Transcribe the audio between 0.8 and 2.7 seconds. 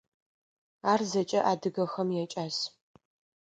Ар зэкӏэ адыгэхэм якӏас.